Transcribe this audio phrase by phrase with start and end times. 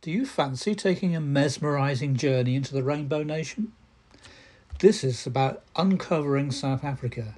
[0.00, 3.72] Do you fancy taking a mesmerising journey into the Rainbow Nation?
[4.78, 7.34] This is about uncovering South Africa.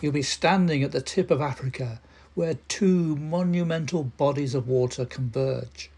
[0.00, 2.00] You'll be standing at the tip of Africa
[2.36, 5.90] where two monumental bodies of water converge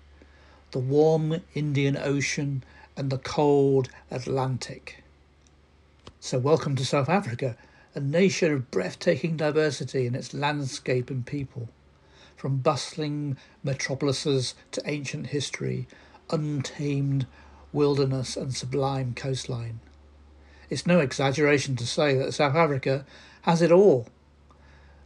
[0.71, 2.64] the warm Indian Ocean
[2.96, 5.05] and the cold Atlantic.
[6.18, 7.59] So, welcome to South Africa,
[7.95, 11.68] a nation of breathtaking diversity in its landscape and people
[12.39, 15.88] from bustling metropolises to ancient history,
[16.30, 17.27] untamed
[17.73, 19.80] wilderness, and sublime coastline.
[20.70, 23.05] It's no exaggeration to say that South Africa
[23.43, 24.06] has it all.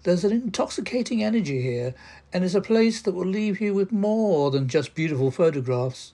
[0.02, 1.94] There's an intoxicating energy here,
[2.32, 6.12] and it's a place that will leave you with more than just beautiful photographs.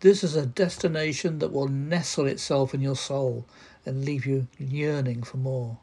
[0.00, 3.46] This is a destination that will nestle itself in your soul
[3.84, 5.78] and leave you yearning for more.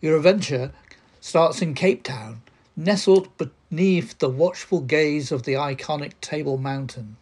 [0.00, 0.72] Your adventure
[1.20, 2.42] starts in Cape Town,
[2.78, 7.16] nestled beneath the watchful gaze of the iconic Table Mountain.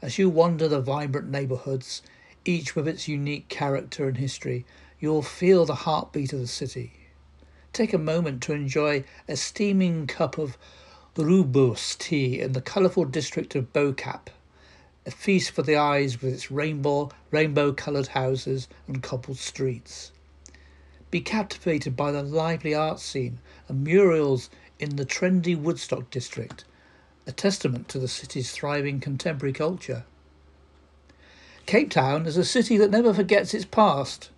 [0.00, 2.00] As you wander the vibrant neighbourhoods,
[2.46, 4.64] each with its unique character and history,
[4.98, 6.92] you'll feel the heartbeat of the city.
[7.74, 10.56] Take a moment to enjoy a steaming cup of
[11.16, 14.28] rooibos tea in the colourful district of Bo-Kaap,
[15.04, 20.12] a feast for the eyes with its rainbow rainbow coloured houses and cobbled streets.
[21.12, 26.64] Be captivated by the lively art scene and murals in the trendy Woodstock district,
[27.26, 30.04] a testament to the city's thriving contemporary culture.
[31.66, 34.30] Cape Town is a city that never forgets its past.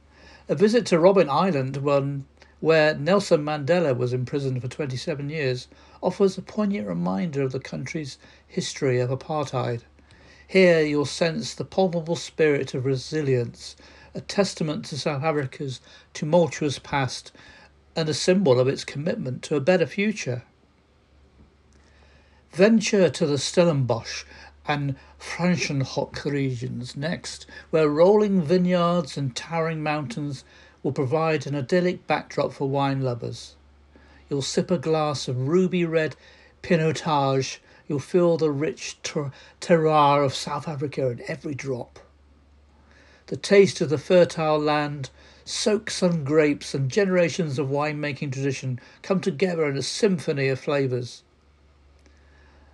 [0.49, 2.25] A visit to Robben Island, one
[2.59, 5.69] where Nelson Mandela was imprisoned for 27 years,
[6.03, 9.83] offers a poignant reminder of the country's history of apartheid.
[10.55, 13.75] Here you'll sense the palpable spirit of resilience,
[14.15, 15.81] a testament to South Africa's
[16.13, 17.33] tumultuous past
[17.97, 20.45] and a symbol of its commitment to a better future.
[22.53, 24.23] Venture to the Stellenbosch
[24.65, 30.45] and Franschhoek regions next, where rolling vineyards and towering mountains
[30.85, 33.57] will provide an idyllic backdrop for wine lovers.
[34.31, 36.15] You'll sip a glass of ruby red
[36.63, 37.59] Pinotage.
[37.87, 39.31] You'll feel the rich ter-
[39.61, 41.99] terroir of South Africa in every drop.
[43.27, 45.11] The taste of the fertile land
[45.45, 51.23] soak-sun grapes and generations of winemaking tradition come together in a symphony of flavours.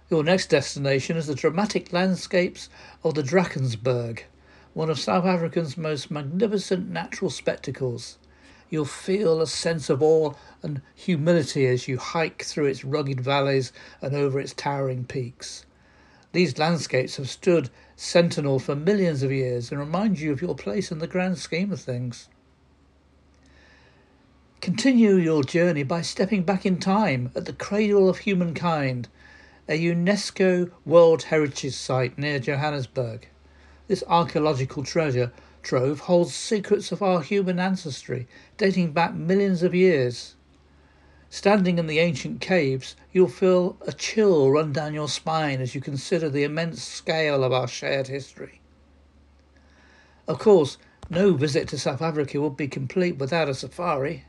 [0.08, 2.68] Your next destination is the dramatic landscapes
[3.02, 4.22] of the Drakensberg,
[4.74, 8.18] one of South Africa's most magnificent natural spectacles.
[8.70, 10.32] You'll feel a sense of awe
[10.62, 15.66] and humility as you hike through its rugged valleys and over its towering peaks.
[16.32, 20.92] These landscapes have stood sentinel for millions of years and remind you of your place
[20.92, 22.28] in the grand scheme of things.
[24.60, 29.08] Continue your journey by stepping back in time at the cradle of humankind,
[29.68, 33.26] a UNESCO World Heritage Site near Johannesburg.
[33.88, 38.26] This archaeological treasure trove holds secrets of our human ancestry
[38.56, 40.34] dating back millions of years.
[41.28, 45.80] Standing in the ancient caves, you'll feel a chill run down your spine as you
[45.80, 48.60] consider the immense scale of our shared history.
[50.26, 50.76] Of course,
[51.08, 54.24] no visit to South Africa would be complete without a safari.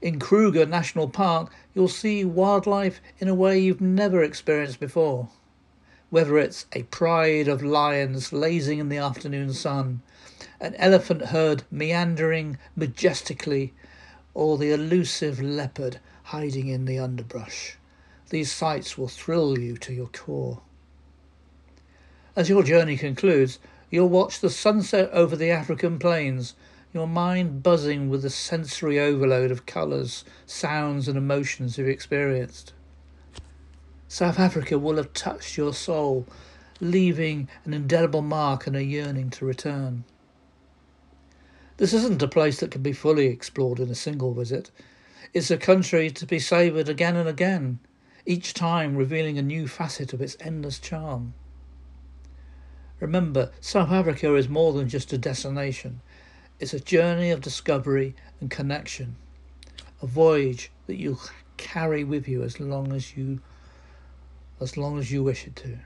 [0.00, 5.28] In Kruger National Park, you'll see wildlife in a way you've never experienced before.
[6.10, 10.02] Whether it's a pride of lions lazing in the afternoon sun,
[10.60, 13.72] an elephant herd meandering majestically,
[14.34, 17.76] or the elusive leopard hiding in the underbrush,
[18.30, 20.60] these sights will thrill you to your core.
[22.36, 23.58] As your journey concludes,
[23.90, 26.54] you'll watch the sunset over the African plains
[26.94, 32.72] your mind buzzing with the sensory overload of colours, sounds, and emotions you've experienced.
[34.08, 36.26] South Africa will have touched your soul,
[36.80, 40.04] leaving an indelible mark and a yearning to return.
[41.78, 44.70] This isn't a place that can be fully explored in a single visit.
[45.32, 47.80] It's a country to be savoured again and again,
[48.26, 51.34] each time revealing a new facet of its endless charm.
[53.00, 56.00] Remember, South Africa is more than just a destination.
[56.60, 59.16] It's a journey of discovery and connection,
[60.00, 61.20] a voyage that you'll
[61.56, 63.40] carry with you as long as you
[64.60, 65.78] as long as you wish it to.